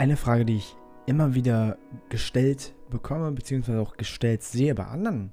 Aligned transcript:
eine 0.00 0.16
Frage, 0.16 0.46
die 0.46 0.56
ich 0.56 0.76
immer 1.04 1.34
wieder 1.34 1.76
gestellt 2.08 2.72
bekomme, 2.88 3.32
beziehungsweise 3.32 3.80
auch 3.80 3.98
gestellt 3.98 4.42
sehe 4.42 4.74
bei 4.74 4.86
anderen 4.86 5.30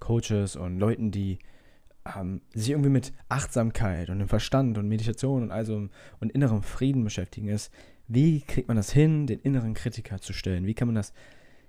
Coaches 0.00 0.56
und 0.56 0.78
Leuten, 0.78 1.10
die 1.10 1.38
ähm, 2.16 2.40
sich 2.54 2.70
irgendwie 2.70 2.88
mit 2.88 3.12
Achtsamkeit 3.28 4.08
und 4.08 4.18
dem 4.18 4.28
Verstand 4.28 4.78
und 4.78 4.88
Meditation 4.88 5.42
und 5.42 5.50
also 5.50 5.90
und 6.18 6.32
innerem 6.32 6.62
Frieden 6.62 7.04
beschäftigen, 7.04 7.48
ist, 7.48 7.70
wie 8.08 8.40
kriegt 8.40 8.68
man 8.68 8.78
das 8.78 8.90
hin, 8.90 9.26
den 9.26 9.38
inneren 9.40 9.74
Kritiker 9.74 10.18
zu 10.18 10.32
stellen? 10.32 10.64
Wie 10.64 10.72
kann 10.72 10.88
man 10.88 10.94
das 10.94 11.12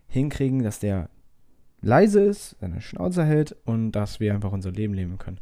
hinkriegen, 0.07 0.63
dass 0.63 0.79
der 0.79 1.09
leise 1.81 2.21
ist, 2.21 2.55
seine 2.61 2.79
Schnauze 2.79 3.25
hält 3.25 3.57
und 3.65 3.91
dass 3.91 4.21
wir 4.21 4.33
einfach 4.33 4.53
unser 4.53 4.71
Leben 4.71 4.93
leben 4.93 5.17
können? 5.17 5.41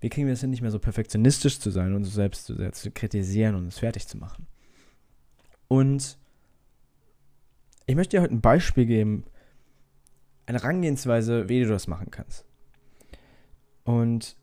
Wie 0.00 0.08
kriegen 0.08 0.26
wir 0.26 0.32
es 0.32 0.40
hin, 0.40 0.48
nicht 0.48 0.62
mehr 0.62 0.70
so 0.70 0.78
perfektionistisch 0.78 1.60
zu 1.60 1.68
sein 1.68 1.88
und 1.88 1.96
uns 1.96 2.14
selbst 2.14 2.46
zu, 2.46 2.70
zu 2.70 2.90
kritisieren 2.90 3.54
und 3.54 3.64
uns 3.64 3.78
fertig 3.78 4.06
zu 4.08 4.16
machen? 4.16 4.46
Und 5.66 6.16
ich 7.88 7.96
möchte 7.96 8.16
dir 8.16 8.22
heute 8.22 8.34
ein 8.34 8.42
Beispiel 8.42 8.84
geben, 8.84 9.24
eine 10.44 10.58
Herangehensweise, 10.58 11.48
wie 11.48 11.62
du 11.62 11.68
das 11.68 11.88
machen 11.88 12.10
kannst. 12.10 12.44
Und 13.82 14.36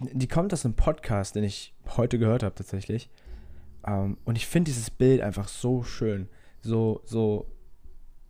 die 0.00 0.26
kommt 0.26 0.52
aus 0.52 0.64
einem 0.64 0.74
Podcast, 0.74 1.36
den 1.36 1.44
ich 1.44 1.74
heute 1.96 2.18
gehört 2.18 2.42
habe 2.42 2.56
tatsächlich. 2.56 3.08
Ähm, 3.86 4.18
und 4.24 4.36
ich 4.36 4.48
finde 4.48 4.70
dieses 4.70 4.90
Bild 4.90 5.20
einfach 5.20 5.46
so 5.46 5.84
schön. 5.84 6.28
So, 6.60 7.02
so. 7.04 7.46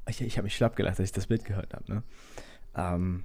Ich, 0.06 0.20
ich 0.20 0.36
habe 0.36 0.45
mich 0.45 0.54
schlapp 0.54 0.76
gelacht, 0.76 1.00
als 1.00 1.09
ich 1.09 1.12
das 1.12 1.28
Bild 1.28 1.46
gehört 1.46 1.73
habe, 1.73 1.90
ne? 1.90 2.02
Ähm, 2.76 3.24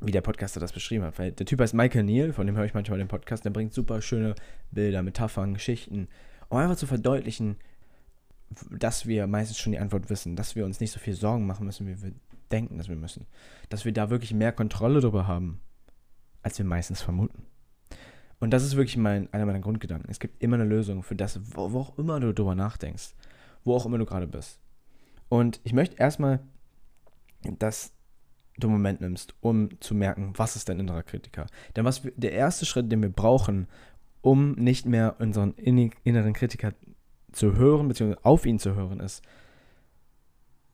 wie 0.00 0.12
der 0.12 0.22
Podcaster 0.22 0.58
das 0.60 0.72
beschrieben 0.72 1.04
hat. 1.04 1.18
Weil 1.18 1.32
der 1.32 1.44
Typ 1.44 1.60
heißt 1.60 1.74
Michael 1.74 2.04
Neal, 2.04 2.32
von 2.32 2.46
dem 2.46 2.56
höre 2.56 2.64
ich 2.64 2.72
manchmal 2.72 2.98
den 2.98 3.08
Podcast, 3.08 3.44
der 3.44 3.50
bringt 3.50 3.74
super 3.74 4.00
schöne 4.00 4.34
Bilder, 4.70 5.02
Metaphern, 5.02 5.52
Geschichten, 5.52 6.08
um 6.48 6.56
einfach 6.56 6.76
zu 6.76 6.86
verdeutlichen, 6.86 7.58
dass 8.70 9.06
wir 9.06 9.26
meistens 9.26 9.58
schon 9.58 9.72
die 9.72 9.78
Antwort 9.78 10.10
wissen, 10.10 10.36
dass 10.36 10.56
wir 10.56 10.64
uns 10.64 10.80
nicht 10.80 10.90
so 10.90 10.98
viel 10.98 11.14
Sorgen 11.14 11.46
machen 11.46 11.66
müssen, 11.66 11.86
wie 11.86 12.02
wir 12.02 12.12
denken, 12.50 12.78
dass 12.78 12.88
wir 12.88 12.96
müssen. 12.96 13.26
Dass 13.68 13.84
wir 13.84 13.92
da 13.92 14.10
wirklich 14.10 14.34
mehr 14.34 14.52
Kontrolle 14.52 15.00
darüber 15.00 15.26
haben, 15.26 15.60
als 16.42 16.58
wir 16.58 16.64
meistens 16.64 17.00
vermuten. 17.00 17.44
Und 18.40 18.50
das 18.50 18.64
ist 18.64 18.76
wirklich 18.76 18.96
mein, 18.96 19.32
einer 19.32 19.46
meiner 19.46 19.60
Grundgedanken. 19.60 20.10
Es 20.10 20.18
gibt 20.18 20.42
immer 20.42 20.54
eine 20.54 20.64
Lösung 20.64 21.02
für 21.02 21.14
das, 21.14 21.38
wo, 21.54 21.72
wo 21.72 21.80
auch 21.80 21.98
immer 21.98 22.18
du 22.18 22.32
darüber 22.32 22.54
nachdenkst, 22.54 23.14
wo 23.64 23.74
auch 23.74 23.86
immer 23.86 23.98
du 23.98 24.06
gerade 24.06 24.26
bist. 24.26 24.58
Und 25.28 25.60
ich 25.62 25.72
möchte 25.72 25.96
erstmal, 25.96 26.40
dass 27.58 27.92
du 28.58 28.66
einen 28.66 28.76
Moment 28.76 29.00
nimmst, 29.00 29.34
um 29.40 29.68
zu 29.80 29.94
merken, 29.94 30.32
was 30.36 30.56
ist 30.56 30.68
dein 30.68 30.80
innerer 30.80 31.02
Kritiker. 31.02 31.46
Denn 31.76 31.84
was 31.84 32.04
wir, 32.04 32.12
der 32.16 32.32
erste 32.32 32.66
Schritt, 32.66 32.90
den 32.90 33.02
wir 33.02 33.10
brauchen, 33.10 33.68
um 34.22 34.52
nicht 34.52 34.86
mehr 34.86 35.16
unseren 35.18 35.52
inneren 35.54 36.32
Kritiker 36.32 36.72
zu 37.32 37.56
hören, 37.56 37.88
beziehungsweise 37.88 38.24
auf 38.24 38.46
ihn 38.46 38.58
zu 38.58 38.74
hören, 38.74 39.00
ist 39.00 39.22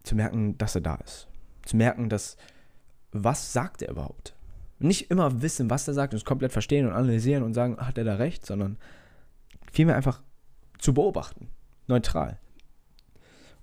zu 0.03 0.15
merken, 0.15 0.57
dass 0.59 0.75
er 0.75 0.81
da 0.81 0.95
ist. 0.97 1.29
Zu 1.65 1.77
merken, 1.77 2.09
dass, 2.09 2.37
was 3.12 3.53
sagt 3.53 3.83
er 3.83 3.91
überhaupt? 3.91 4.35
Nicht 4.79 5.11
immer 5.11 5.43
wissen, 5.43 5.71
was 5.71 5.89
er 5.89 5.95
sagt 5.95 6.12
und 6.12 6.19
es 6.19 6.25
komplett 6.25 6.53
verstehen 6.53 6.87
und 6.87 6.93
analysieren 6.93 7.43
und 7.43 7.55
sagen, 7.55 7.77
hat 7.79 7.99
er 7.99 8.05
da 8.05 8.17
recht, 8.17 8.47
sondern 8.47 8.79
vielmehr 9.73 9.97
einfach 9.97 10.23
zu 10.79 10.95
beobachten, 10.95 11.49
neutral. 11.87 12.39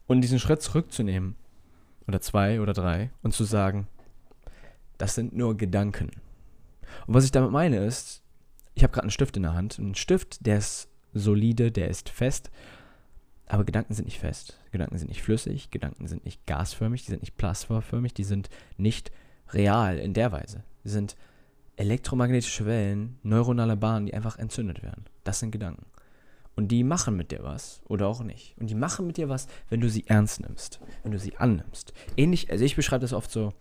Und 0.05 0.21
diesen 0.21 0.39
Schritt 0.39 0.61
zurückzunehmen, 0.61 1.35
oder 2.07 2.19
zwei 2.19 2.59
oder 2.59 2.73
drei, 2.73 3.11
und 3.21 3.33
zu 3.33 3.45
sagen, 3.45 3.87
das 4.97 5.15
sind 5.15 5.33
nur 5.33 5.55
Gedanken. 5.55 6.11
Und 7.07 7.13
was 7.13 7.25
ich 7.25 7.31
damit 7.31 7.51
meine 7.51 7.85
ist, 7.85 8.21
ich 8.75 8.83
habe 8.83 8.91
gerade 8.91 9.03
einen 9.03 9.11
Stift 9.11 9.37
in 9.37 9.43
der 9.43 9.53
Hand. 9.53 9.77
Ein 9.77 9.95
Stift, 9.95 10.45
der 10.45 10.57
ist 10.57 10.89
solide, 11.13 11.71
der 11.71 11.89
ist 11.89 12.09
fest 12.09 12.49
aber 13.53 13.65
Gedanken 13.65 13.93
sind 13.93 14.05
nicht 14.05 14.19
fest, 14.19 14.57
Gedanken 14.71 14.97
sind 14.97 15.09
nicht 15.09 15.21
flüssig, 15.21 15.69
Gedanken 15.69 16.07
sind 16.07 16.25
nicht 16.25 16.43
gasförmig, 16.47 17.03
die 17.03 17.11
sind 17.11 17.21
nicht 17.21 17.37
plasmaförmig, 17.37 18.11
die 18.11 18.23
sind 18.23 18.49
nicht 18.77 19.11
real 19.51 19.99
in 19.99 20.15
der 20.15 20.31
Weise. 20.31 20.63
Sie 20.83 20.89
sind 20.89 21.15
elektromagnetische 21.75 22.65
Wellen, 22.65 23.19
neuronale 23.21 23.77
Bahnen, 23.77 24.07
die 24.07 24.15
einfach 24.15 24.39
entzündet 24.39 24.81
werden. 24.81 25.05
Das 25.23 25.37
sind 25.37 25.51
Gedanken. 25.51 25.85
Und 26.55 26.69
die 26.69 26.83
machen 26.83 27.15
mit 27.15 27.29
dir 27.29 27.43
was 27.43 27.83
oder 27.87 28.07
auch 28.07 28.23
nicht. 28.23 28.57
Und 28.57 28.71
die 28.71 28.75
machen 28.75 29.05
mit 29.05 29.17
dir 29.17 29.29
was, 29.29 29.47
wenn 29.69 29.81
du 29.81 29.87
sie 29.87 30.07
ernst 30.07 30.41
nimmst, 30.41 30.79
wenn 31.03 31.11
du 31.11 31.19
sie 31.19 31.37
annimmst. 31.37 31.93
Ähnlich, 32.17 32.49
also 32.49 32.65
ich 32.65 32.75
beschreibe 32.75 33.01
das 33.01 33.13
oft 33.13 33.29
so, 33.29 33.53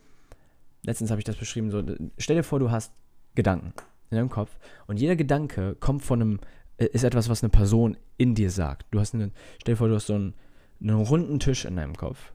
letztens 0.84 1.10
habe 1.10 1.20
ich 1.20 1.26
das 1.26 1.36
beschrieben, 1.36 1.70
so, 1.70 1.84
stell 2.16 2.36
dir 2.36 2.44
vor, 2.44 2.60
du 2.60 2.70
hast 2.70 2.94
Gedanken 3.34 3.75
in 4.08 4.16
deinem 4.16 4.31
Kopf 4.31 4.56
und 4.86 4.98
jeder 4.98 5.16
Gedanke 5.16 5.75
kommt 5.75 6.02
von 6.02 6.22
einem 6.22 6.41
ist 6.77 7.05
etwas, 7.05 7.28
was 7.28 7.43
eine 7.43 7.50
Person 7.50 7.97
in 8.16 8.34
dir 8.34 8.50
sagt. 8.50 8.87
Du 8.91 9.00
hast 9.00 9.15
einen, 9.15 9.33
stell 9.60 9.75
dir 9.75 9.78
vor, 9.78 9.88
du 9.88 9.94
hast 9.94 10.06
so 10.06 10.15
einen, 10.15 10.34
einen 10.81 11.00
runden 11.00 11.38
Tisch 11.38 11.65
in 11.65 11.77
deinem 11.77 11.97
Kopf, 11.97 12.33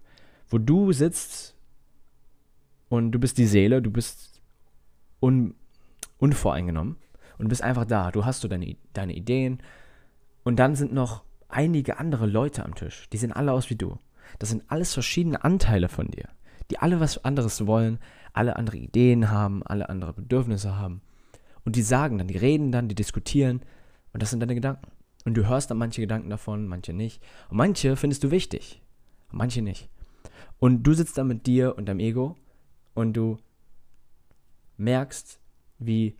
wo 0.50 0.58
du 0.58 0.92
sitzt 0.92 1.56
und 2.90 3.12
du 3.12 3.20
bist 3.20 3.38
die 3.38 3.47
Seele, 3.47 3.81
du 3.81 3.92
bist 3.92 4.42
un, 5.20 5.56
unvoreingenommen 6.18 6.97
und 7.38 7.47
bist 7.50 7.62
einfach 7.62 7.86
da. 7.86 8.12
Du 8.12 8.26
hast 8.26 8.42
so 8.42 8.47
deine, 8.47 8.78
deine 8.94 9.14
Ideen 9.14 9.59
und 10.44 10.58
dann 10.58 10.76
sind 10.76 10.94
noch 10.94 11.24
einige 11.50 12.00
andere 12.00 12.26
Leute 12.26 12.64
am 12.64 12.76
Tisch. 12.76 13.09
Die 13.12 13.18
sehen 13.18 13.31
alle 13.31 13.52
aus 13.52 13.70
wie 13.70 13.76
du. 13.76 13.97
Das 14.40 14.50
sind 14.50 14.64
alles 14.68 14.94
verschiedene 14.94 15.44
Anteile 15.44 15.90
von 15.90 16.08
dir, 16.08 16.30
die 16.70 16.80
alle 16.80 17.00
was 17.00 17.24
anderes 17.24 17.66
wollen, 17.66 18.00
alle 18.34 18.56
andere 18.56 18.78
Ideen 18.78 19.31
haben, 19.31 19.64
alle 19.64 19.90
andere 19.90 20.14
Bedürfnisse 20.14 20.76
haben. 20.76 21.02
Und 21.64 21.76
die 21.76 21.81
sagen 21.81 22.18
dann, 22.18 22.28
die 22.28 22.38
reden 22.38 22.72
dann, 22.72 22.88
die 22.88 22.96
diskutieren 22.96 23.62
und 24.17 24.23
das 24.23 24.31
sind 24.31 24.39
deine 24.39 24.55
Gedanken. 24.55 24.88
Und 25.25 25.35
du 25.35 25.47
hörst 25.47 25.69
dann 25.69 25.78
manche 25.78 26.01
Gedanken 26.01 26.31
davon, 26.31 26.66
manche 26.67 26.91
nicht. 26.91 27.22
Und 27.50 27.57
manche 27.57 27.95
findest 27.95 28.23
du 28.23 28.31
wichtig, 28.31 28.81
manche 29.29 29.61
nicht. 29.61 29.91
Und 30.57 30.81
du 30.81 30.94
sitzt 30.94 31.19
da 31.19 31.23
mit 31.23 31.45
dir 31.45 31.78
und 31.78 31.85
deinem 31.85 32.00
Ego 32.00 32.35
und 32.95 33.13
du 33.13 33.38
merkst, 34.78 35.39
wie 35.78 36.17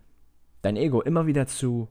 dein 0.62 0.76
Ego 0.76 1.00
immer 1.02 1.26
wieder 1.26 1.48
zu, 1.48 1.88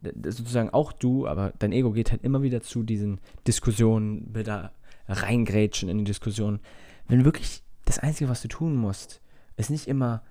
sozusagen 0.00 0.70
auch 0.70 0.94
du, 0.94 1.26
aber 1.26 1.52
dein 1.58 1.72
Ego 1.72 1.92
geht 1.92 2.12
halt 2.12 2.24
immer 2.24 2.40
wieder 2.40 2.62
zu 2.62 2.82
diesen 2.82 3.20
Diskussionen, 3.46 4.32
da 4.32 4.72
reingrätschen 5.06 5.90
in 5.90 5.98
die 5.98 6.04
Diskussion. 6.04 6.60
Wenn 7.08 7.26
wirklich 7.26 7.62
das 7.84 7.98
Einzige, 7.98 8.30
was 8.30 8.40
du 8.40 8.48
tun 8.48 8.74
musst, 8.74 9.20
ist 9.58 9.68
nicht 9.68 9.86
immer 9.86 10.22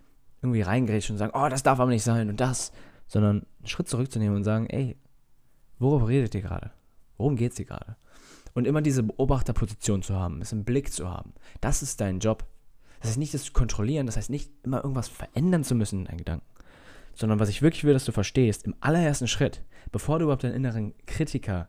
irgendwie 0.41 0.63
reingrätschen 0.63 1.13
und 1.13 1.19
sagen, 1.19 1.33
oh, 1.35 1.47
das 1.47 1.61
darf 1.61 1.79
aber 1.79 1.91
nicht 1.91 2.03
sein 2.03 2.29
und 2.29 2.39
das, 2.39 2.71
sondern 3.09 3.45
einen 3.57 3.67
Schritt 3.67 3.89
zurückzunehmen 3.89 4.37
und 4.37 4.43
sagen, 4.45 4.67
ey, 4.67 4.95
worüber 5.79 6.07
redet 6.07 6.33
ihr 6.35 6.41
gerade? 6.41 6.71
Worum 7.17 7.35
geht 7.35 7.51
es 7.51 7.57
hier 7.57 7.65
gerade? 7.65 7.97
Und 8.53 8.65
immer 8.65 8.81
diese 8.81 9.03
Beobachterposition 9.03 10.01
zu 10.01 10.15
haben, 10.15 10.41
es 10.41 10.53
im 10.53 10.63
Blick 10.63 10.93
zu 10.93 11.09
haben. 11.09 11.33
Das 11.59 11.81
ist 11.81 11.99
dein 11.99 12.19
Job. 12.19 12.45
Das 13.01 13.09
heißt 13.09 13.19
nicht, 13.19 13.33
das 13.33 13.43
zu 13.43 13.53
kontrollieren, 13.53 14.05
das 14.05 14.15
heißt 14.15 14.29
nicht 14.29 14.51
immer 14.63 14.83
irgendwas 14.83 15.07
verändern 15.07 15.63
zu 15.63 15.75
müssen 15.75 15.99
in 15.99 16.05
deinen 16.05 16.17
Gedanken. 16.19 16.45
Sondern 17.15 17.39
was 17.39 17.49
ich 17.49 17.61
wirklich 17.61 17.83
will, 17.83 17.93
dass 17.93 18.05
du 18.05 18.11
verstehst, 18.11 18.65
im 18.65 18.75
allerersten 18.79 19.27
Schritt, 19.27 19.63
bevor 19.91 20.19
du 20.19 20.23
überhaupt 20.23 20.43
deinen 20.43 20.55
inneren 20.55 20.93
Kritiker, 21.05 21.67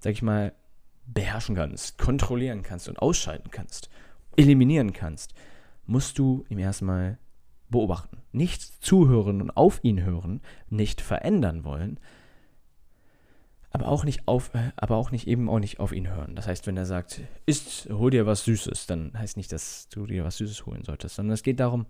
sag 0.00 0.12
ich 0.12 0.22
mal, 0.22 0.52
beherrschen 1.06 1.54
kannst, 1.54 1.98
kontrollieren 1.98 2.62
kannst 2.62 2.88
und 2.88 2.98
ausschalten 2.98 3.50
kannst, 3.50 3.90
eliminieren 4.36 4.92
kannst, 4.92 5.34
musst 5.86 6.18
du 6.18 6.44
ihm 6.48 6.58
erstmal 6.58 7.18
beobachten, 7.74 8.18
nicht 8.32 8.62
zuhören 8.82 9.42
und 9.42 9.50
auf 9.50 9.82
ihn 9.82 10.02
hören, 10.04 10.40
nicht 10.70 11.00
verändern 11.00 11.64
wollen, 11.64 11.98
aber 13.70 13.88
auch 13.88 14.04
nicht 14.04 14.28
auf, 14.28 14.54
äh, 14.54 14.70
aber 14.76 14.96
auch 14.96 15.10
nicht 15.10 15.26
eben 15.26 15.48
auch 15.48 15.58
nicht 15.58 15.80
auf 15.80 15.92
ihn 15.92 16.08
hören. 16.08 16.36
Das 16.36 16.46
heißt, 16.46 16.68
wenn 16.68 16.76
er 16.76 16.86
sagt, 16.86 17.22
isst, 17.46 17.90
hol 17.90 18.12
dir 18.12 18.24
was 18.24 18.44
Süßes, 18.44 18.86
dann 18.86 19.18
heißt 19.18 19.36
nicht, 19.36 19.50
dass 19.50 19.88
du 19.88 20.06
dir 20.06 20.24
was 20.24 20.36
Süßes 20.36 20.64
holen 20.66 20.84
solltest, 20.84 21.16
sondern 21.16 21.34
es 21.34 21.42
geht 21.42 21.58
darum, 21.58 21.86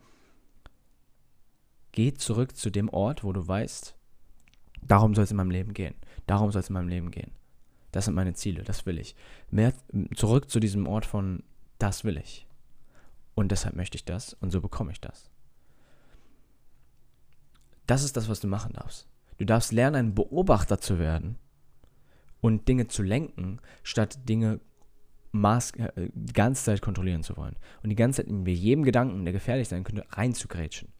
geh 1.93 2.15
zurück 2.15 2.57
zu 2.57 2.71
dem 2.71 2.89
Ort, 2.89 3.23
wo 3.23 3.35
du 3.35 3.47
weißt, 3.47 3.95
darum 4.81 5.15
soll 5.15 5.25
es 5.25 5.31
in 5.31 5.37
meinem 5.37 5.51
Leben 5.51 5.75
gehen. 5.75 5.95
Darum 6.27 6.51
soll 6.51 6.61
es 6.61 6.71
in 6.71 6.75
meinem 6.75 6.89
Leben 6.89 7.11
gehen. 7.11 7.33
Das 7.93 8.07
sind 8.07 8.15
meine 8.15 8.33
Ziele, 8.33 8.63
das 8.63 8.87
will 8.87 8.99
ich. 8.99 9.15
Mehr 9.51 9.75
zurück 10.17 10.51
zu 10.51 10.61
diesem 10.61 10.87
Ort 10.87 11.05
von, 11.05 11.43
das 11.79 12.03
will 12.05 12.17
ich. 12.17 12.47
Und 13.35 13.53
deshalb 13.53 13.77
möchte 13.77 13.97
ich 13.97 14.07
das 14.07 14.33
und 14.33 14.51
so 14.51 14.63
bekomme 14.63 14.91
ich 14.91 15.03
das. 15.03 15.34
Das 17.87 18.03
ist 18.03 18.17
das, 18.17 18.29
was 18.29 18.41
du 18.41 18.49
machen 18.49 18.73
darfst. 18.73 19.09
Du 19.39 19.45
darfst 19.45 19.73
lernen, 19.73 19.97
ein 19.97 20.15
Beobachter 20.15 20.81
zu 20.81 20.99
werden 20.99 21.39
und 22.41 22.69
Dinge 22.69 22.89
zu 22.89 23.03
lenken, 23.03 23.61
statt 23.83 24.29
Dinge 24.29 24.61
maß, 25.33 25.73
äh, 25.73 26.11
die 26.15 26.33
ganze 26.33 26.65
Zeit 26.65 26.83
kontrollieren 26.83 27.23
zu 27.23 27.37
wollen. 27.37 27.57
Und 27.83 27.91
die 27.91 27.97
ganze 27.97 28.23
Zeit 28.23 28.31
in 28.31 28.47
jedem 28.47 28.85
Gedanken, 28.85 29.25
der 29.25 29.33
gefährlich 29.33 29.69
sein 29.69 29.85
könnte, 29.85 30.07
reinzugrätschen. 30.11 30.93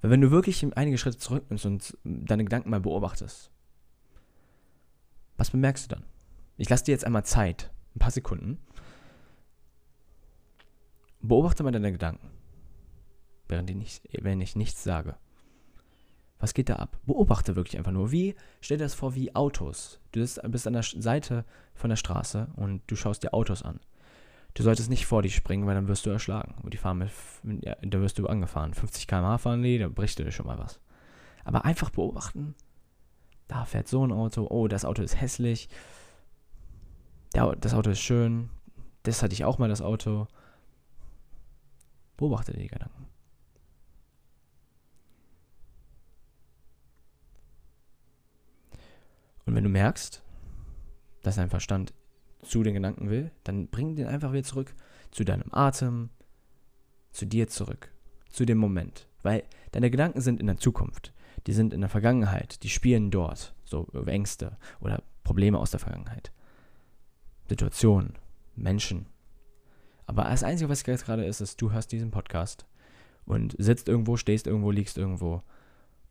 Weil 0.00 0.10
wenn 0.10 0.20
du 0.20 0.30
wirklich 0.30 0.66
einige 0.76 0.98
Schritte 0.98 1.18
zurücknimmst 1.18 1.66
und 1.66 1.98
deine 2.04 2.44
Gedanken 2.44 2.70
mal 2.70 2.80
beobachtest, 2.80 3.50
was 5.36 5.50
bemerkst 5.50 5.90
du 5.90 5.96
dann? 5.96 6.04
Ich 6.56 6.68
lasse 6.68 6.84
dir 6.84 6.92
jetzt 6.92 7.04
einmal 7.04 7.24
Zeit, 7.24 7.70
ein 7.94 7.98
paar 7.98 8.10
Sekunden. 8.10 8.58
Beobachte 11.20 11.62
mal 11.62 11.72
deine 11.72 11.90
Gedanken, 11.90 12.30
während 13.48 13.70
ich, 13.70 13.76
nicht, 13.76 14.04
ich 14.12 14.56
nichts 14.56 14.84
sage. 14.84 15.16
Was 16.38 16.54
geht 16.54 16.68
da 16.68 16.76
ab? 16.76 16.98
Beobachte 17.06 17.56
wirklich 17.56 17.78
einfach 17.78 17.92
nur. 17.92 18.10
Wie, 18.10 18.34
stell 18.60 18.78
dir 18.78 18.84
das 18.84 18.94
vor 18.94 19.14
wie 19.14 19.34
Autos. 19.34 20.00
Du 20.12 20.20
bist 20.20 20.66
an 20.66 20.72
der 20.72 20.82
Seite 20.82 21.44
von 21.74 21.90
der 21.90 21.96
Straße 21.96 22.48
und 22.56 22.82
du 22.86 22.96
schaust 22.96 23.22
dir 23.22 23.32
Autos 23.32 23.62
an. 23.62 23.80
Du 24.54 24.62
solltest 24.62 24.88
nicht 24.88 25.06
vor 25.06 25.22
dich 25.22 25.34
springen, 25.34 25.66
weil 25.66 25.74
dann 25.74 25.88
wirst 25.88 26.06
du 26.06 26.10
erschlagen. 26.10 26.54
Und 26.62 26.74
die 26.74 26.78
fahren 26.78 26.98
mit, 26.98 27.10
ja, 27.64 27.76
da 27.82 28.00
wirst 28.00 28.18
du 28.18 28.26
angefahren. 28.26 28.72
50 28.72 29.08
km/h 29.08 29.38
fahren 29.38 29.62
die, 29.62 29.78
da 29.78 29.88
bricht 29.88 30.18
dir 30.18 30.30
schon 30.30 30.46
mal 30.46 30.58
was. 30.58 30.80
Aber 31.44 31.64
einfach 31.64 31.90
beobachten. 31.90 32.54
Da 33.48 33.64
fährt 33.64 33.88
so 33.88 34.06
ein 34.06 34.12
Auto. 34.12 34.46
Oh, 34.48 34.68
das 34.68 34.84
Auto 34.84 35.02
ist 35.02 35.20
hässlich. 35.20 35.68
Das 37.32 37.74
Auto 37.74 37.90
ist 37.90 38.00
schön. 38.00 38.48
Das 39.02 39.22
hatte 39.22 39.34
ich 39.34 39.44
auch 39.44 39.58
mal, 39.58 39.68
das 39.68 39.82
Auto. 39.82 40.28
Beobachte 42.16 42.52
die 42.52 42.68
Gedanken. 42.68 43.03
Und 49.46 49.54
wenn 49.54 49.64
du 49.64 49.70
merkst, 49.70 50.22
dass 51.22 51.36
dein 51.36 51.50
Verstand 51.50 51.92
zu 52.42 52.62
den 52.62 52.74
Gedanken 52.74 53.10
will, 53.10 53.30
dann 53.42 53.68
bring 53.68 53.96
den 53.96 54.06
einfach 54.06 54.32
wieder 54.32 54.44
zurück 54.44 54.74
zu 55.10 55.24
deinem 55.24 55.52
Atem, 55.52 56.10
zu 57.10 57.26
dir 57.26 57.48
zurück, 57.48 57.92
zu 58.28 58.44
dem 58.44 58.58
Moment. 58.58 59.08
Weil 59.22 59.44
deine 59.72 59.90
Gedanken 59.90 60.20
sind 60.20 60.40
in 60.40 60.46
der 60.46 60.58
Zukunft, 60.58 61.12
die 61.46 61.52
sind 61.52 61.72
in 61.72 61.80
der 61.80 61.90
Vergangenheit, 61.90 62.62
die 62.62 62.68
spielen 62.68 63.10
dort, 63.10 63.54
so 63.64 63.88
Ängste 64.06 64.56
oder 64.80 65.02
Probleme 65.22 65.58
aus 65.58 65.70
der 65.70 65.80
Vergangenheit, 65.80 66.32
Situationen, 67.48 68.14
Menschen. 68.54 69.06
Aber 70.06 70.24
das 70.24 70.42
Einzige, 70.42 70.68
was 70.68 70.84
jetzt 70.84 71.06
gerade 71.06 71.24
ist, 71.24 71.40
ist, 71.40 71.60
du 71.60 71.72
hörst 71.72 71.92
diesen 71.92 72.10
Podcast 72.10 72.66
und 73.24 73.56
sitzt 73.58 73.88
irgendwo, 73.88 74.16
stehst 74.16 74.46
irgendwo, 74.46 74.70
liegst 74.70 74.98
irgendwo 74.98 75.42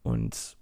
und 0.01 0.57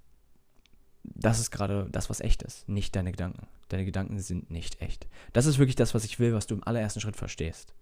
das 1.04 1.40
ist 1.40 1.52
gerade 1.52 1.88
das, 1.92 2.10
was 2.10 2.22
echt 2.22 2.44
ist, 2.44 2.68
nicht 2.70 2.96
deine 2.96 3.12
Gedanken. 3.12 3.48
Deine 3.70 3.86
Gedanken 3.86 4.20
sind 4.20 4.52
nicht 4.52 4.82
echt. 4.82 5.08
Das 5.34 5.46
ist 5.46 5.58
wirklich 5.58 5.76
das, 5.76 5.94
was 5.94 6.04
ich 6.04 6.20
will, 6.20 6.34
was 6.34 6.48
du 6.48 6.56
im 6.56 6.64
allerersten 6.64 7.00
Schritt 7.00 7.16
verstehst. 7.16 7.74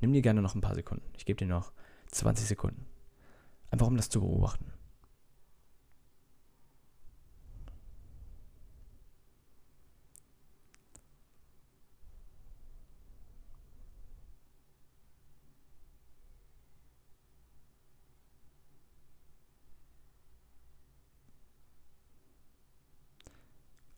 Nimm 0.00 0.12
dir 0.12 0.22
gerne 0.22 0.42
noch 0.42 0.54
ein 0.54 0.60
paar 0.60 0.74
Sekunden. 0.74 1.04
Ich 1.16 1.24
gebe 1.24 1.38
dir 1.38 1.46
noch 1.46 1.72
20 2.10 2.46
Sekunden. 2.46 2.86
Einfach 3.70 3.86
um 3.86 3.96
das 3.96 4.08
zu 4.08 4.20
beobachten. 4.20 4.72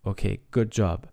Okay, 0.04 0.40
good 0.50 0.76
job. 0.76 1.08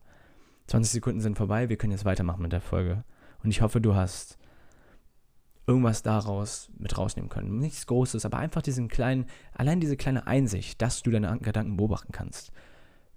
20 0.68 0.92
Sekunden 0.92 1.22
sind 1.22 1.38
vorbei, 1.38 1.70
wir 1.70 1.78
können 1.78 1.92
jetzt 1.92 2.06
weitermachen 2.06 2.42
mit 2.42 2.52
der 2.52 2.62
Folge. 2.62 3.04
Und 3.44 3.52
ich 3.52 3.62
hoffe, 3.62 3.82
du 3.82 3.96
hast 3.96 4.38
irgendwas 5.68 6.02
daraus 6.02 6.72
mit 6.78 6.98
rausnehmen 6.98 7.30
können. 7.30 7.60
Nichts 7.60 7.86
Großes, 7.86 8.26
aber 8.26 8.38
einfach 8.38 8.64
diesen 8.64 8.88
kleinen, 8.88 9.28
allein 9.54 9.80
diese 9.80 9.98
kleine 9.98 10.26
Einsicht, 10.26 10.82
dass 10.82 11.04
du 11.04 11.12
deine 11.12 11.38
Gedanken 11.40 11.78
beobachten 11.78 12.12
kannst, 12.12 12.52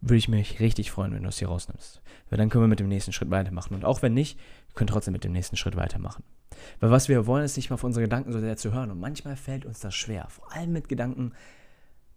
würde 0.02 0.16
ich 0.16 0.28
mich 0.28 0.60
richtig 0.60 0.90
freuen, 0.90 1.14
wenn 1.14 1.22
du 1.22 1.30
es 1.30 1.38
hier 1.38 1.48
rausnimmst. 1.48 2.02
Weil 2.28 2.36
dann 2.36 2.50
können 2.50 2.64
wir 2.64 2.68
mit 2.68 2.80
dem 2.80 2.88
nächsten 2.88 3.12
Schritt 3.12 3.30
weitermachen. 3.30 3.74
Und 3.74 3.86
auch 3.86 4.02
wenn 4.02 4.12
nicht, 4.12 4.38
wir 4.68 4.74
können 4.74 4.88
trotzdem 4.88 5.12
mit 5.12 5.24
dem 5.24 5.32
nächsten 5.32 5.56
Schritt 5.56 5.76
weitermachen. 5.76 6.24
Weil 6.80 6.90
was 6.90 7.08
wir 7.08 7.26
wollen, 7.26 7.44
ist 7.44 7.56
nicht 7.56 7.70
mal 7.70 7.74
auf 7.74 7.84
unsere 7.84 8.04
Gedanken 8.04 8.32
so 8.32 8.40
sehr 8.40 8.56
zu 8.58 8.72
hören. 8.72 8.90
Und 8.90 9.00
manchmal 9.00 9.36
fällt 9.36 9.64
uns 9.64 9.80
das 9.80 9.94
schwer, 9.94 10.26
vor 10.28 10.52
allem 10.52 10.72
mit 10.72 10.88
Gedanken 10.88 11.32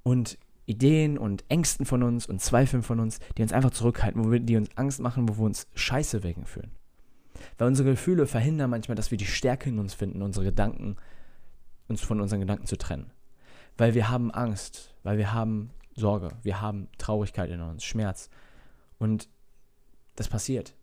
und 0.03 0.37
Ideen 0.65 1.17
und 1.17 1.43
Ängsten 1.49 1.85
von 1.85 2.03
uns 2.03 2.25
und 2.25 2.41
Zweifeln 2.41 2.83
von 2.83 2.99
uns, 2.99 3.19
die 3.37 3.43
uns 3.43 3.53
einfach 3.53 3.71
zurückhalten, 3.71 4.23
wo 4.23 4.31
wir, 4.31 4.39
die 4.39 4.57
uns 4.57 4.69
Angst 4.75 4.99
machen, 4.99 5.29
wo 5.29 5.37
wir 5.37 5.45
uns 5.45 5.67
scheiße 5.75 6.23
wegen 6.23 6.45
fühlen. 6.45 6.71
Weil 7.57 7.67
unsere 7.67 7.91
Gefühle 7.91 8.27
verhindern 8.27 8.69
manchmal, 8.69 8.95
dass 8.95 9.11
wir 9.11 9.17
die 9.17 9.25
Stärke 9.25 9.69
in 9.69 9.79
uns 9.79 9.93
finden, 9.93 10.21
unsere 10.21 10.45
Gedanken, 10.45 10.95
uns 11.87 12.01
von 12.01 12.19
unseren 12.19 12.39
Gedanken 12.39 12.65
zu 12.65 12.77
trennen. 12.77 13.11
Weil 13.77 13.93
wir 13.93 14.09
haben 14.09 14.31
Angst, 14.31 14.95
weil 15.03 15.17
wir 15.17 15.33
haben 15.33 15.69
Sorge, 15.95 16.29
wir 16.43 16.61
haben 16.61 16.87
Traurigkeit 16.97 17.49
in 17.49 17.61
uns, 17.61 17.83
Schmerz. 17.83 18.29
Und 18.97 19.29
das 20.15 20.27
passiert. 20.27 20.73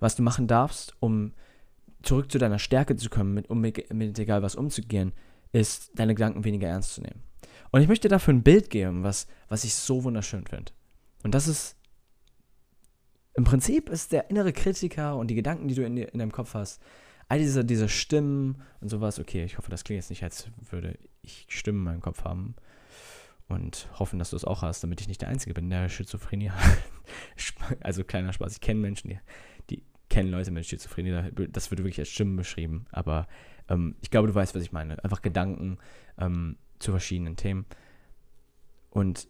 Was 0.00 0.16
du 0.16 0.22
machen 0.22 0.46
darfst, 0.46 0.94
um 1.00 1.32
zurück 2.02 2.30
zu 2.30 2.38
deiner 2.38 2.58
Stärke 2.58 2.96
zu 2.96 3.10
kommen, 3.10 3.34
mit, 3.34 3.50
um 3.50 3.60
mit, 3.60 4.18
egal 4.18 4.42
was 4.42 4.54
umzugehen, 4.54 5.12
ist, 5.52 5.90
deine 5.94 6.14
Gedanken 6.14 6.44
weniger 6.44 6.68
ernst 6.68 6.94
zu 6.94 7.02
nehmen. 7.02 7.22
Und 7.70 7.82
ich 7.82 7.88
möchte 7.88 8.08
dafür 8.08 8.34
ein 8.34 8.42
Bild 8.42 8.70
geben, 8.70 9.02
was, 9.02 9.26
was 9.48 9.64
ich 9.64 9.74
so 9.74 10.04
wunderschön 10.04 10.46
finde. 10.46 10.72
Und 11.22 11.34
das 11.34 11.48
ist, 11.48 11.76
im 13.34 13.44
Prinzip 13.44 13.88
ist 13.88 14.12
der 14.12 14.30
innere 14.30 14.52
Kritiker 14.52 15.16
und 15.16 15.28
die 15.28 15.34
Gedanken, 15.34 15.68
die 15.68 15.74
du 15.74 15.84
in, 15.84 15.96
in 15.96 16.18
deinem 16.18 16.32
Kopf 16.32 16.54
hast, 16.54 16.82
all 17.28 17.38
diese, 17.38 17.64
diese 17.64 17.88
Stimmen 17.88 18.62
und 18.80 18.88
sowas, 18.88 19.18
okay, 19.18 19.44
ich 19.44 19.58
hoffe, 19.58 19.70
das 19.70 19.84
klingt 19.84 19.98
jetzt 20.02 20.10
nicht, 20.10 20.22
als 20.22 20.48
würde 20.70 20.98
ich 21.22 21.46
Stimmen 21.48 21.78
in 21.80 21.84
meinem 21.84 22.00
Kopf 22.00 22.24
haben 22.24 22.54
und 23.48 23.88
hoffen, 23.98 24.18
dass 24.18 24.30
du 24.30 24.36
es 24.36 24.44
auch 24.44 24.62
hast, 24.62 24.82
damit 24.82 25.00
ich 25.00 25.08
nicht 25.08 25.20
der 25.20 25.28
Einzige 25.28 25.54
bin, 25.54 25.68
der 25.68 25.88
Schizophrenie 25.88 26.50
hat. 26.50 26.78
also 27.80 28.04
kleiner 28.04 28.32
Spaß, 28.32 28.54
ich 28.54 28.60
kenne 28.60 28.80
Menschen, 28.80 29.10
die, 29.10 29.18
die 29.70 29.82
kennen 30.08 30.30
Leute 30.30 30.50
mit 30.50 30.66
Schizophrenie, 30.66 31.30
das 31.50 31.70
wird 31.70 31.80
wirklich 31.80 31.98
als 31.98 32.08
Stimmen 32.08 32.36
beschrieben, 32.36 32.86
aber 32.90 33.26
ähm, 33.68 33.96
ich 34.00 34.10
glaube, 34.10 34.28
du 34.28 34.34
weißt, 34.34 34.54
was 34.54 34.62
ich 34.62 34.72
meine. 34.72 35.02
Einfach 35.04 35.22
Gedanken, 35.22 35.78
ähm, 36.18 36.56
zu 36.78 36.90
verschiedenen 36.92 37.36
Themen. 37.36 37.66
Und 38.90 39.28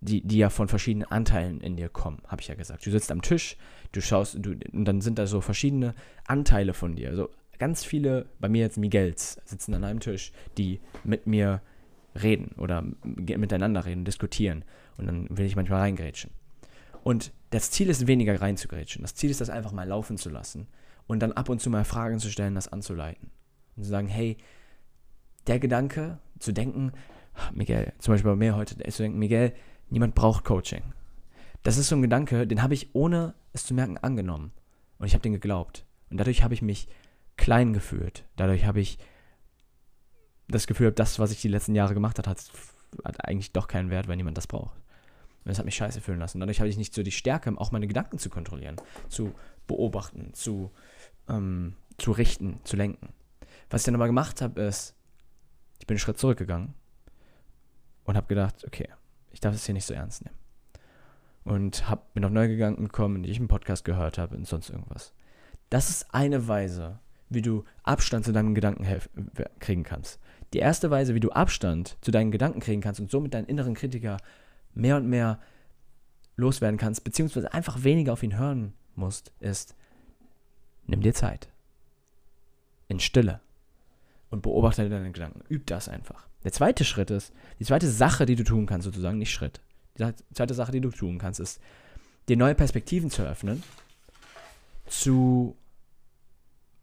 die, 0.00 0.20
die 0.20 0.38
ja 0.38 0.50
von 0.50 0.68
verschiedenen 0.68 1.10
Anteilen 1.10 1.60
in 1.60 1.76
dir 1.76 1.88
kommen, 1.88 2.22
habe 2.26 2.42
ich 2.42 2.48
ja 2.48 2.54
gesagt. 2.54 2.84
Du 2.84 2.90
sitzt 2.90 3.10
am 3.10 3.22
Tisch, 3.22 3.56
du 3.92 4.00
schaust, 4.00 4.36
du, 4.38 4.54
und 4.72 4.84
dann 4.84 5.00
sind 5.00 5.18
da 5.18 5.26
so 5.26 5.40
verschiedene 5.40 5.94
Anteile 6.26 6.74
von 6.74 6.94
dir. 6.94 7.08
Also 7.08 7.30
ganz 7.58 7.84
viele, 7.84 8.26
bei 8.38 8.48
mir 8.48 8.62
jetzt 8.62 8.76
Miguels, 8.76 9.40
sitzen 9.44 9.74
an 9.74 9.84
einem 9.84 10.00
Tisch, 10.00 10.32
die 10.58 10.80
mit 11.04 11.26
mir 11.26 11.62
reden 12.20 12.54
oder 12.58 12.84
miteinander 13.02 13.86
reden, 13.86 14.04
diskutieren. 14.04 14.64
Und 14.98 15.06
dann 15.06 15.26
will 15.30 15.46
ich 15.46 15.56
manchmal 15.56 15.80
reingrätschen. 15.80 16.30
Und 17.02 17.32
das 17.50 17.70
Ziel 17.70 17.88
ist 17.88 18.06
weniger 18.06 18.40
reinzugrätschen. 18.40 19.02
Das 19.02 19.14
Ziel 19.14 19.30
ist, 19.30 19.40
das 19.40 19.50
einfach 19.50 19.72
mal 19.72 19.86
laufen 19.86 20.16
zu 20.16 20.30
lassen 20.30 20.66
und 21.06 21.20
dann 21.20 21.32
ab 21.32 21.48
und 21.48 21.60
zu 21.60 21.70
mal 21.70 21.84
Fragen 21.84 22.18
zu 22.18 22.30
stellen, 22.30 22.54
das 22.54 22.68
anzuleiten. 22.68 23.30
Und 23.76 23.84
zu 23.84 23.90
sagen, 23.90 24.08
hey, 24.08 24.36
der 25.46 25.58
Gedanke, 25.58 26.18
zu 26.38 26.52
denken, 26.52 26.92
Miguel, 27.52 27.92
zum 27.98 28.14
Beispiel 28.14 28.30
bei 28.30 28.36
mir 28.36 28.56
heute, 28.56 28.76
zu 28.76 29.02
denken, 29.02 29.18
Miguel, 29.18 29.52
niemand 29.90 30.14
braucht 30.14 30.44
Coaching. 30.44 30.82
Das 31.62 31.78
ist 31.78 31.88
so 31.88 31.96
ein 31.96 32.02
Gedanke, 32.02 32.46
den 32.46 32.62
habe 32.62 32.74
ich 32.74 32.94
ohne 32.94 33.34
es 33.52 33.64
zu 33.64 33.74
merken 33.74 33.98
angenommen. 33.98 34.52
Und 34.98 35.06
ich 35.06 35.14
habe 35.14 35.22
den 35.22 35.32
geglaubt. 35.32 35.86
Und 36.10 36.18
dadurch 36.18 36.42
habe 36.42 36.54
ich 36.54 36.62
mich 36.62 36.88
klein 37.36 37.72
gefühlt. 37.72 38.24
Dadurch 38.36 38.64
habe 38.66 38.80
ich 38.80 38.98
das 40.48 40.66
Gefühl, 40.66 40.92
das, 40.92 41.18
was 41.18 41.32
ich 41.32 41.40
die 41.40 41.48
letzten 41.48 41.74
Jahre 41.74 41.94
gemacht 41.94 42.18
habe, 42.18 42.28
hat, 42.28 42.44
hat 43.04 43.24
eigentlich 43.24 43.52
doch 43.52 43.66
keinen 43.66 43.90
Wert, 43.90 44.08
weil 44.08 44.16
niemand 44.16 44.36
das 44.36 44.46
braucht. 44.46 44.76
Und 44.76 45.50
das 45.50 45.58
hat 45.58 45.64
mich 45.64 45.74
scheiße 45.74 46.00
fühlen 46.00 46.18
lassen. 46.18 46.40
Dadurch 46.40 46.60
habe 46.60 46.68
ich 46.68 46.76
nicht 46.76 46.94
so 46.94 47.02
die 47.02 47.10
Stärke, 47.10 47.52
auch 47.56 47.72
meine 47.72 47.86
Gedanken 47.86 48.18
zu 48.18 48.30
kontrollieren, 48.30 48.76
zu 49.08 49.34
beobachten, 49.66 50.32
zu, 50.34 50.70
ähm, 51.28 51.74
zu 51.98 52.12
richten, 52.12 52.60
zu 52.64 52.76
lenken. 52.76 53.08
Was 53.70 53.82
ich 53.82 53.86
dann 53.86 53.94
aber 53.94 54.06
gemacht 54.06 54.40
habe, 54.42 54.60
ist, 54.62 54.94
ich 55.84 55.86
bin 55.86 55.96
einen 55.96 56.00
Schritt 56.00 56.16
zurückgegangen 56.16 56.72
und 58.04 58.16
habe 58.16 58.26
gedacht, 58.26 58.64
okay, 58.66 58.88
ich 59.32 59.40
darf 59.40 59.54
es 59.54 59.66
hier 59.66 59.74
nicht 59.74 59.84
so 59.84 59.92
ernst 59.92 60.24
nehmen. 60.24 60.38
Und 61.44 61.90
habe 61.90 62.00
mir 62.14 62.22
noch 62.22 62.30
neue 62.30 62.48
Gedanken 62.48 62.84
gekommen, 62.84 63.22
die 63.22 63.28
ich 63.28 63.38
im 63.38 63.48
Podcast 63.48 63.84
gehört 63.84 64.16
habe 64.16 64.34
und 64.34 64.46
sonst 64.46 64.70
irgendwas. 64.70 65.12
Das 65.68 65.90
ist 65.90 66.14
eine 66.14 66.48
Weise, 66.48 67.00
wie 67.28 67.42
du 67.42 67.64
Abstand 67.82 68.24
zu 68.24 68.32
deinen 68.32 68.54
Gedanken 68.54 68.86
kriegen 69.58 69.82
kannst. 69.82 70.20
Die 70.54 70.58
erste 70.58 70.90
Weise, 70.90 71.14
wie 71.14 71.20
du 71.20 71.32
Abstand 71.32 71.98
zu 72.00 72.10
deinen 72.10 72.30
Gedanken 72.30 72.60
kriegen 72.60 72.80
kannst 72.80 73.00
und 73.00 73.10
somit 73.10 73.34
deinen 73.34 73.46
inneren 73.46 73.74
Kritiker 73.74 74.16
mehr 74.72 74.96
und 74.96 75.06
mehr 75.06 75.38
loswerden 76.36 76.78
kannst, 76.78 77.04
beziehungsweise 77.04 77.52
einfach 77.52 77.84
weniger 77.84 78.14
auf 78.14 78.22
ihn 78.22 78.38
hören 78.38 78.72
musst, 78.94 79.34
ist, 79.38 79.76
nimm 80.86 81.02
dir 81.02 81.12
Zeit. 81.12 81.50
In 82.88 83.00
Stille 83.00 83.42
und 84.34 84.42
beobachte 84.42 84.88
deine 84.88 85.12
Gedanken. 85.12 85.42
Üb 85.48 85.64
das 85.66 85.88
einfach. 85.88 86.26
Der 86.42 86.50
zweite 86.50 86.84
Schritt 86.84 87.10
ist, 87.10 87.32
die 87.60 87.64
zweite 87.64 87.88
Sache, 87.88 88.26
die 88.26 88.34
du 88.34 88.42
tun 88.42 88.66
kannst, 88.66 88.84
sozusagen, 88.84 89.16
nicht 89.16 89.32
Schritt. 89.32 89.60
Die 89.96 90.12
zweite 90.34 90.54
Sache, 90.54 90.72
die 90.72 90.80
du 90.80 90.90
tun 90.90 91.18
kannst, 91.18 91.38
ist, 91.38 91.60
dir 92.28 92.36
neue 92.36 92.56
Perspektiven 92.56 93.10
zu 93.10 93.22
eröffnen, 93.22 93.62
zu 94.86 95.56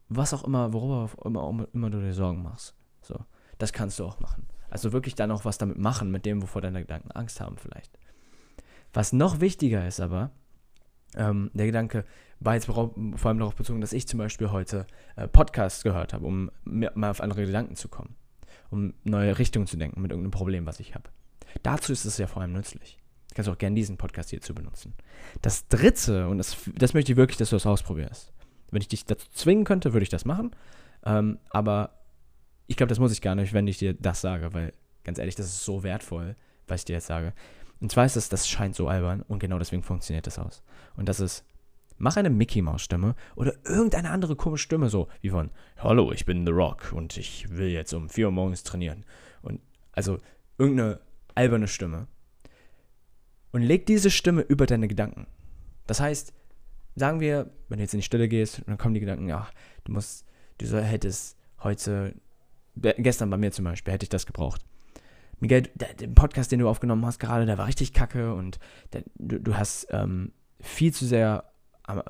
was 0.08 0.34
auch 0.34 0.46
immer, 0.46 0.72
worüber 0.72 1.10
immer, 1.26 1.68
immer 1.74 1.90
du 1.90 2.00
dir 2.00 2.14
Sorgen 2.14 2.42
machst. 2.42 2.74
So, 3.02 3.20
das 3.58 3.74
kannst 3.74 4.00
du 4.00 4.06
auch 4.06 4.22
machen. 4.22 4.48
Also 4.70 4.94
wirklich 4.94 5.16
dann 5.16 5.32
auch 5.32 5.44
was 5.44 5.58
damit 5.58 5.78
machen, 5.78 6.10
mit 6.10 6.26
dem, 6.26 6.42
wovor 6.42 6.62
deine 6.62 6.82
Gedanken 6.82 7.12
Angst 7.12 7.42
haben 7.42 7.58
vielleicht. 7.58 7.92
Was 8.94 9.12
noch 9.12 9.42
wichtiger 9.42 9.86
ist 9.86 10.00
aber, 10.00 10.32
ähm, 11.16 11.52
der 11.54 11.66
Gedanke 11.66 12.06
war 12.40 12.56
jetzt 12.56 12.66
vor 12.66 12.94
allem 12.96 13.38
darauf 13.38 13.56
bezogen, 13.56 13.82
dass 13.82 13.94
ich 13.94 14.08
zum 14.08 14.18
Beispiel 14.18 14.52
heute 14.52 14.88
äh, 15.16 15.28
Podcasts 15.28 15.84
gehört 15.84 16.14
habe, 16.14 16.26
um 16.26 16.50
mal 16.64 17.10
auf 17.10 17.22
andere 17.22 17.46
Gedanken 17.46 17.76
zu 17.76 17.88
kommen. 17.88 18.16
um 18.72 18.94
neue 19.04 19.38
Richtungen 19.38 19.68
zu 19.68 19.78
denken 19.78 20.02
mit 20.02 20.12
irgendeinem 20.12 20.32
Problem, 20.32 20.66
was 20.66 20.80
ich 20.80 20.96
habe. 20.96 21.10
Dazu 21.62 21.92
ist 21.92 22.06
es 22.06 22.18
ja 22.18 22.26
vor 22.26 22.42
allem 22.42 22.54
nützlich. 22.54 22.98
Du 23.30 23.36
kannst 23.36 23.50
auch 23.50 23.58
gerne 23.58 23.76
diesen 23.76 23.98
Podcast 23.98 24.30
hierzu 24.30 24.56
benutzen. 24.56 24.94
Das 25.42 25.68
dritte, 25.68 26.28
und 26.28 26.38
das, 26.38 26.58
das 26.76 26.94
möchte 26.94 27.12
ich 27.12 27.18
wirklich, 27.18 27.38
dass 27.38 27.50
du 27.50 27.56
das 27.58 27.66
ausprobierst. 27.66 28.34
Wenn 28.72 28.82
ich 28.82 28.88
dich 28.88 29.06
dazu 29.06 29.28
zwingen 29.32 29.66
könnte, 29.66 29.94
würde 29.94 30.04
ich 30.04 30.10
das 30.10 30.26
machen. 30.26 30.52
Ähm, 31.06 31.38
aber 31.50 31.92
ich 32.68 32.78
glaube, 32.78 32.90
das 32.90 33.00
muss 33.00 33.12
ich 33.12 33.22
gar 33.22 33.36
nicht, 33.36 33.54
wenn 33.54 33.68
ich 33.68 33.78
dir 33.78 33.94
das 33.94 34.22
sage, 34.22 34.54
weil 34.54 34.74
ganz 35.04 35.20
ehrlich, 35.20 35.36
das 35.36 35.48
ist 35.48 35.66
so 35.66 35.84
wertvoll, 35.84 36.36
was 36.68 36.82
ich 36.82 36.86
dir 36.86 36.94
jetzt 36.94 37.08
sage. 37.08 37.34
Und 37.82 37.92
zwar 37.92 38.06
ist 38.06 38.16
es, 38.16 38.30
das 38.30 38.48
scheint 38.48 38.76
so 38.76 38.88
albern 38.88 39.24
und 39.24 39.40
genau 39.40 39.58
deswegen 39.58 39.84
funktioniert 39.84 40.28
das 40.28 40.38
aus. 40.38 40.64
Und 40.96 41.10
das 41.10 41.20
ist, 41.20 41.44
mach 41.98 42.16
eine 42.16 42.30
Mickey 42.30 42.62
Maus 42.62 42.84
Stimme 42.84 43.16
oder 43.36 43.54
irgendeine 43.66 44.12
andere 44.12 44.36
komische 44.36 44.64
Stimme, 44.64 44.88
so 44.90 45.08
wie 45.22 45.32
von, 45.32 45.50
hallo, 45.78 46.12
ich 46.12 46.26
bin 46.26 46.46
The 46.46 46.52
Rock 46.52 46.94
und 46.94 47.18
ich 47.18 47.50
will 47.50 47.70
jetzt 47.70 47.94
um 47.94 48.08
4 48.08 48.28
Uhr 48.28 48.32
morgens 48.32 48.64
trainieren. 48.64 49.04
Und 49.42 49.62
also 49.94 50.20
irgendeine 50.60 51.00
alberne 51.34 51.68
Stimme. 51.68 52.08
Und 53.52 53.64
leg 53.64 53.88
diese 53.88 54.12
Stimme 54.12 54.42
über 54.42 54.68
deine 54.68 54.88
Gedanken. 54.88 55.26
Das 55.88 56.00
heißt, 56.00 56.34
sagen 56.96 57.20
wir, 57.20 57.50
wenn 57.68 57.80
du 57.80 57.84
jetzt 57.84 57.94
in 57.94 58.00
die 58.00 58.06
Stille 58.06 58.28
gehst, 58.28 58.62
dann 58.68 58.78
kommen 58.78 58.94
die 58.94 59.00
Gedanken, 59.00 59.28
ja, 59.28 59.50
du 59.86 59.92
musst, 59.92 60.26
du 60.60 60.66
hättest 60.82 61.36
heute, 61.62 62.14
gestern 62.76 63.32
bei 63.32 63.38
mir 63.38 63.52
zum 63.52 63.66
Beispiel, 63.66 63.92
hätte 63.94 64.06
ich 64.06 64.10
das 64.10 64.28
gebraucht. 64.28 64.64
Miguel, 65.42 65.64
der, 65.76 65.94
der 65.96 66.08
Podcast, 66.08 66.52
den 66.52 66.60
du 66.60 66.70
aufgenommen 66.70 67.06
hast 67.06 67.20
gerade, 67.20 67.46
der 67.46 67.58
war 67.58 67.68
richtig 67.68 67.94
kacke 67.94 68.34
und 68.34 68.60
der, 68.94 69.04
du, 69.16 69.40
du, 69.40 69.58
hast 69.58 69.88
ähm, 69.90 70.32
viel 70.62 70.94
zu 70.94 71.06
sehr 71.06 71.52
ähm, 71.90 72.02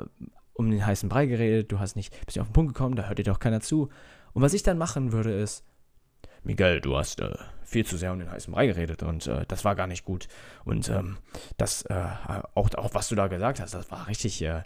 um 0.54 0.70
den 0.70 0.86
heißen 0.86 1.10
Brei 1.10 1.26
geredet, 1.26 1.72
du 1.72 1.80
hast 1.80 1.96
nicht 1.96 2.14
bist 2.26 2.38
auf 2.38 2.48
den 2.48 2.54
Punkt 2.54 2.74
gekommen, 2.74 2.96
da 2.96 3.08
hört 3.08 3.18
dir 3.18 3.24
doch 3.24 3.40
keiner 3.40 3.62
zu. 3.62 3.90
Und 4.34 4.42
was 4.42 4.54
ich 4.54 4.64
dann 4.64 4.78
machen 4.78 5.12
würde, 5.12 5.32
ist, 5.32 5.66
Miguel, 6.44 6.82
du 6.82 6.98
hast 6.98 7.22
äh, 7.22 7.36
viel 7.64 7.86
zu 7.86 7.98
sehr 7.98 8.12
um 8.12 8.20
den 8.20 8.32
heißen 8.32 8.54
Brei 8.54 8.68
geredet 8.68 9.04
und 9.04 9.28
äh, 9.28 9.46
das 9.48 9.64
war 9.64 9.76
gar 9.76 9.88
nicht 9.88 10.06
gut. 10.06 10.28
Und 10.66 10.90
ähm, 10.90 11.18
das, 11.58 11.84
äh, 11.84 12.06
auch, 12.54 12.70
auch 12.76 12.94
was 12.94 13.10
du 13.10 13.16
da 13.16 13.28
gesagt 13.28 13.60
hast, 13.60 13.74
das 13.74 13.92
war 13.92 14.08
richtig, 14.08 14.42
äh, 14.42 14.64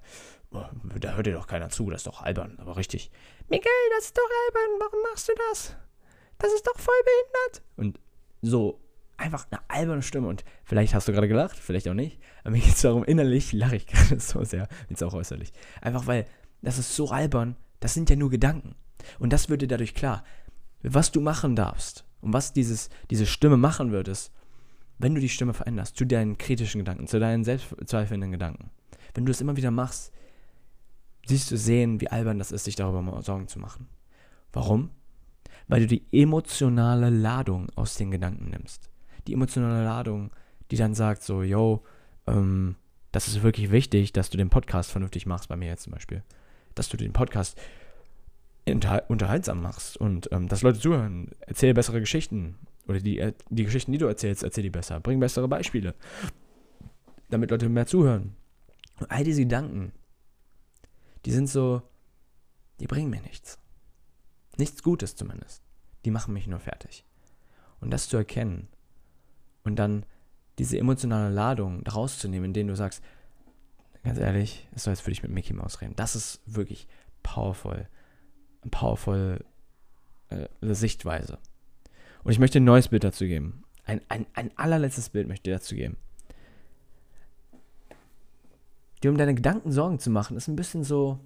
da 0.52 1.16
hört 1.16 1.28
dir 1.28 1.34
doch 1.34 1.48
keiner 1.48 1.70
zu, 1.70 1.90
das 1.90 2.02
ist 2.02 2.08
doch 2.08 2.22
albern, 2.22 2.58
aber 2.60 2.78
richtig. 2.78 3.12
Miguel, 3.48 3.72
das 3.96 4.06
ist 4.06 4.18
doch 4.18 4.30
albern, 4.48 4.80
warum 4.80 5.00
machst 5.12 5.28
du 5.28 5.34
das? 5.50 5.76
Das 6.38 6.54
ist 6.54 6.66
doch 6.66 6.78
voll 6.80 6.96
behindert. 7.04 7.64
Und 7.76 8.00
so 8.46 8.80
einfach 9.18 9.48
eine 9.50 9.62
alberne 9.70 10.02
Stimme. 10.02 10.28
Und 10.28 10.44
vielleicht 10.64 10.94
hast 10.94 11.08
du 11.08 11.12
gerade 11.12 11.28
gelacht, 11.28 11.58
vielleicht 11.58 11.88
auch 11.88 11.94
nicht. 11.94 12.20
Aber 12.44 12.52
mir 12.52 12.62
geht 12.62 12.76
es 12.76 12.82
darum, 12.82 13.04
innerlich 13.04 13.54
lache 13.54 13.76
ich 13.76 13.88
gerade 13.88 14.20
so 14.20 14.44
sehr, 14.44 14.68
jetzt 14.90 15.04
auch 15.04 15.14
äußerlich. 15.14 15.52
Einfach 15.82 16.08
weil 16.08 16.26
das 16.62 16.78
ist 16.78 16.96
so 16.96 17.10
albern, 17.10 17.56
das 17.80 17.94
sind 17.94 18.10
ja 18.10 18.16
nur 18.16 18.30
Gedanken. 18.30 18.76
Und 19.20 19.32
das 19.34 19.50
wird 19.50 19.62
dir 19.62 19.68
dadurch 19.68 19.94
klar. 19.94 20.24
Was 20.82 21.12
du 21.12 21.22
machen 21.22 21.56
darfst 21.56 22.06
und 22.22 22.34
was 22.34 22.54
dieses, 22.54 22.90
diese 23.10 23.26
Stimme 23.26 23.58
machen 23.58 23.92
wird, 23.92 24.08
ist, 24.08 24.32
wenn 24.98 25.14
du 25.14 25.22
die 25.22 25.30
Stimme 25.30 25.54
veränderst, 25.54 25.98
zu 25.98 26.06
deinen 26.06 26.38
kritischen 26.38 26.80
Gedanken, 26.80 27.08
zu 27.08 27.20
deinen 27.20 27.44
selbstzweifelnden 27.44 28.32
Gedanken, 28.32 28.72
wenn 29.14 29.26
du 29.26 29.32
es 29.32 29.42
immer 29.42 29.58
wieder 29.58 29.72
machst, 29.72 30.12
siehst 31.26 31.52
du 31.52 31.58
sehen, 31.58 32.02
wie 32.02 32.10
albern 32.10 32.40
das 32.40 32.52
ist, 32.52 32.66
sich 32.66 32.76
darüber 32.76 33.22
Sorgen 33.22 33.48
zu 33.48 33.60
machen. 33.60 33.88
Warum? 34.54 34.92
Weil 35.68 35.82
du 35.82 35.88
die 35.88 36.04
emotionale 36.12 37.10
Ladung 37.10 37.70
aus 37.76 37.96
den 37.96 38.12
Gedanken 38.12 38.50
nimmst. 38.50 38.90
Die 39.28 39.34
emotionale 39.34 39.84
Ladung, 39.84 40.32
die 40.72 40.78
dann 40.78 40.94
sagt 40.94 41.24
so, 41.24 41.44
yo, 41.44 41.84
ähm, 42.28 42.76
das 43.12 43.28
ist 43.28 43.44
wirklich 43.44 43.72
wichtig, 43.72 44.14
dass 44.14 44.30
du 44.30 44.38
den 44.38 44.50
Podcast 44.50 44.92
vernünftig 44.92 45.26
machst, 45.26 45.50
bei 45.50 45.56
mir 45.56 45.70
jetzt 45.70 45.84
zum 45.84 45.94
Beispiel. 45.94 46.24
Dass 46.76 46.90
du 46.90 46.98
den 46.98 47.14
Podcast 47.14 47.58
unterhaltsam 49.08 49.62
machst 49.62 49.98
und 49.98 50.32
ähm, 50.32 50.48
dass 50.48 50.64
Leute 50.64 50.80
zuhören. 50.80 51.32
Erzähl 51.42 51.74
bessere 51.74 52.00
Geschichten. 52.00 52.56
Oder 52.88 53.00
die, 53.00 53.20
äh, 53.20 53.34
die 53.50 53.64
Geschichten, 53.64 53.92
die 53.92 53.98
du 53.98 54.08
erzählst, 54.08 54.44
erzähl 54.44 54.64
die 54.64 54.70
besser. 54.70 55.00
Bring 55.00 55.20
bessere 55.20 55.48
Beispiele. 55.48 55.96
Damit 57.30 57.52
Leute 57.52 57.70
mehr 57.70 57.86
zuhören. 57.86 58.36
Und 59.00 59.12
all 59.12 59.24
diese 59.24 59.42
Gedanken, 59.42 59.92
die 61.26 61.32
sind 61.32 61.48
so, 61.48 61.82
die 62.80 62.88
bringen 62.88 63.10
mir 63.10 63.22
nichts. 63.22 63.60
Nichts 64.58 64.84
Gutes 64.84 65.16
zumindest. 65.16 65.62
Die 66.06 66.12
machen 66.12 66.34
mich 66.34 66.48
nur 66.48 66.60
fertig. 66.60 67.06
Und 67.80 67.92
das 67.92 68.08
zu 68.08 68.18
erkennen 68.18 68.68
und 69.64 69.76
dann 69.76 70.06
diese 70.58 70.78
emotionale 70.78 71.34
Ladung 71.34 71.84
daraus 71.84 72.20
zu 72.20 72.30
nehmen, 72.30 72.46
indem 72.46 72.68
du 72.68 72.76
sagst, 72.76 73.04
ganz 74.04 74.20
ehrlich, 74.20 74.68
es 74.74 74.84
soll 74.84 74.94
jetzt 74.94 75.02
für 75.02 75.10
dich 75.10 75.24
mit 75.24 75.32
Mickey 75.32 75.54
Mouse 75.54 75.82
reden. 75.82 75.96
Das 75.96 76.16
ist 76.16 76.40
wirklich 76.46 76.88
powerful. 77.24 77.88
Powerful 78.72 79.44
äh, 80.30 80.48
Sichtweise. 80.62 81.38
Und 82.24 82.32
ich 82.32 82.40
möchte 82.40 82.60
ein 82.60 82.64
neues 82.64 82.88
Bild 82.88 83.04
dazu 83.04 83.26
geben. 83.26 83.64
Ein, 83.86 84.02
ein, 84.10 84.26
ein 84.34 84.52
allerletztes 84.58 85.10
Bild 85.10 85.28
möchte 85.28 85.50
ich 85.50 85.58
dazu 85.58 85.76
geben. 85.76 85.98
Dir 89.04 89.12
um 89.12 89.18
deine 89.18 89.36
Gedanken 89.36 89.72
Sorgen 89.72 90.00
zu 90.00 90.10
machen, 90.10 90.38
ist 90.38 90.48
ein 90.48 90.56
bisschen 90.56 90.84
so, 90.84 91.20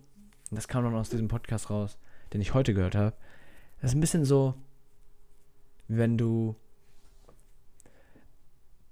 das 0.51 0.67
kam 0.67 0.83
dann 0.83 0.95
aus 0.95 1.09
diesem 1.09 1.29
Podcast 1.29 1.69
raus, 1.69 1.97
den 2.33 2.41
ich 2.41 2.53
heute 2.53 2.73
gehört 2.73 2.95
habe, 2.95 3.15
das 3.81 3.91
ist 3.91 3.97
ein 3.97 4.01
bisschen 4.01 4.25
so, 4.25 4.55
wenn 5.87 6.17
du 6.17 6.55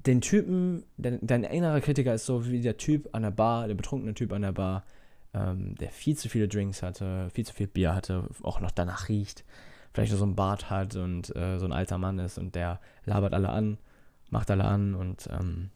den 0.06 0.22
Typen, 0.22 0.86
dein, 0.98 1.20
dein 1.22 1.44
innerer 1.44 1.82
Kritiker 1.82 2.14
ist 2.14 2.26
so 2.26 2.50
wie 2.50 2.62
der 2.62 2.78
Typ 2.78 3.10
an 3.12 3.24
der 3.24 3.32
Bar, 3.32 3.68
der 3.68 3.76
betrunkene 3.76 4.14
Typ 4.14 4.32
an 4.32 4.42
der 4.42 4.54
Bar, 4.54 4.86
ähm, 5.34 5.76
der 5.76 5.90
viel 5.90 6.18
zu 6.18 6.30
viele 6.30 6.48
Drinks 6.48 6.82
hatte, 6.82 7.30
viel 7.34 7.46
zu 7.46 7.54
viel 7.54 7.68
Bier 7.68 7.94
hatte, 7.94 8.30
auch 8.42 8.62
noch 8.62 8.72
danach 8.72 9.10
riecht, 9.10 9.44
vielleicht 9.94 10.12
noch 10.12 10.20
so 10.20 10.26
einen 10.26 10.36
Bart 10.36 10.70
hat 10.70 10.96
und 10.96 11.36
äh, 11.36 11.60
so 11.60 11.66
ein 11.66 11.74
alter 11.74 11.98
Mann 11.98 12.20
ist 12.20 12.38
und 12.38 12.56
der 12.56 12.80
labert 13.06 13.34
alle 13.34 13.50
an, 13.50 13.78
macht 14.30 14.50
alle 14.50 14.64
an 14.64 14.96
und 14.96 15.28
ähm, 15.32 15.70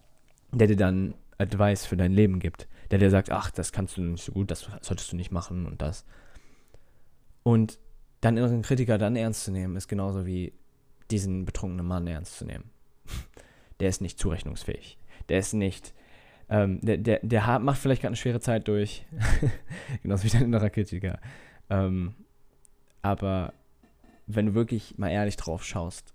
der 0.53 0.67
dir 0.67 0.77
dann 0.77 1.13
Advice 1.37 1.85
für 1.85 1.97
dein 1.97 2.13
Leben 2.13 2.39
gibt. 2.39 2.67
Der 2.91 2.99
dir 2.99 3.09
sagt, 3.09 3.31
ach, 3.31 3.51
das 3.51 3.71
kannst 3.71 3.97
du 3.97 4.01
nicht 4.01 4.23
so 4.23 4.31
gut, 4.31 4.51
das 4.51 4.69
solltest 4.81 5.11
du 5.11 5.15
nicht 5.15 5.31
machen 5.31 5.65
und 5.65 5.81
das. 5.81 6.05
Und 7.43 7.79
deinen 8.21 8.37
inneren 8.37 8.61
Kritiker 8.61 8.97
dann 8.97 9.15
ernst 9.15 9.45
zu 9.45 9.51
nehmen, 9.51 9.75
ist 9.75 9.87
genauso 9.87 10.25
wie 10.25 10.53
diesen 11.09 11.45
betrunkenen 11.45 11.85
Mann 11.85 12.07
ernst 12.07 12.37
zu 12.37 12.45
nehmen. 12.45 12.69
Der 13.79 13.89
ist 13.89 14.01
nicht 14.01 14.19
zurechnungsfähig. 14.19 14.97
Der 15.29 15.39
ist 15.39 15.53
nicht. 15.53 15.93
Ähm, 16.49 16.79
der, 16.81 16.97
der, 16.97 17.19
der 17.23 17.59
macht 17.59 17.79
vielleicht 17.79 18.01
gerade 18.01 18.11
eine 18.11 18.17
schwere 18.17 18.39
Zeit 18.39 18.67
durch. 18.67 19.05
genauso 20.03 20.25
wie 20.25 20.29
dein 20.29 20.43
innerer 20.43 20.69
Kritiker. 20.69 21.19
Ähm, 21.69 22.13
aber 23.01 23.53
wenn 24.27 24.47
du 24.47 24.53
wirklich 24.53 24.97
mal 24.97 25.09
ehrlich 25.09 25.37
drauf 25.37 25.63
schaust, 25.63 26.13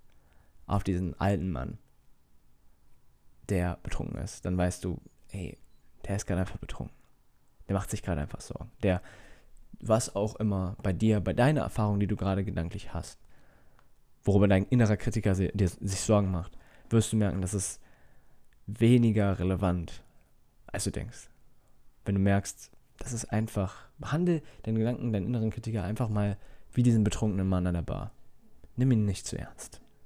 auf 0.65 0.83
diesen 0.83 1.19
alten 1.19 1.51
Mann, 1.51 1.77
der 3.49 3.79
betrunken 3.83 4.19
ist, 4.19 4.45
dann 4.45 4.57
weißt 4.57 4.83
du, 4.83 4.99
hey, 5.29 5.57
der 6.05 6.15
ist 6.15 6.25
gerade 6.25 6.41
einfach 6.41 6.57
betrunken. 6.57 6.95
Der 7.67 7.75
macht 7.75 7.89
sich 7.89 8.03
gerade 8.03 8.21
einfach 8.21 8.41
Sorgen. 8.41 8.71
Der 8.83 9.01
was 9.79 10.15
auch 10.15 10.35
immer 10.37 10.75
bei 10.81 10.93
dir, 10.93 11.19
bei 11.19 11.33
deiner 11.33 11.61
Erfahrung, 11.61 11.99
die 11.99 12.07
du 12.07 12.15
gerade 12.15 12.43
gedanklich 12.43 12.93
hast, 12.93 13.19
worüber 14.23 14.47
dein 14.47 14.65
innerer 14.65 14.97
Kritiker 14.97 15.33
dir 15.35 15.69
sich 15.69 16.01
Sorgen 16.01 16.31
macht, 16.31 16.57
wirst 16.89 17.13
du 17.13 17.17
merken, 17.17 17.41
dass 17.41 17.53
es 17.53 17.79
weniger 18.65 19.39
relevant, 19.39 20.03
als 20.67 20.83
du 20.83 20.91
denkst. 20.91 21.29
Wenn 22.05 22.15
du 22.15 22.21
merkst, 22.21 22.71
das 22.97 23.13
ist 23.13 23.25
einfach, 23.25 23.87
behandle 23.97 24.41
deinen 24.63 24.79
Gedanken, 24.79 25.13
deinen 25.13 25.27
inneren 25.27 25.51
Kritiker 25.51 25.83
einfach 25.83 26.09
mal 26.09 26.37
wie 26.73 26.83
diesen 26.83 27.03
betrunkenen 27.03 27.47
Mann 27.47 27.67
an 27.67 27.75
der 27.75 27.81
Bar. 27.81 28.11
Nimm 28.75 28.91
ihn 28.91 29.05
nicht 29.05 29.25
zu 29.25 29.37
ernst. 29.37 29.81